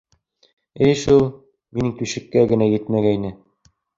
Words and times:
—Эйе 0.85 0.95
шул, 1.01 1.21
минең 1.77 1.93
түшәккә 2.01 2.47
генә 2.53 2.71
етмәгәйне. 2.71 3.31